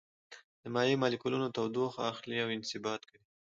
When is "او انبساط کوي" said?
2.43-3.21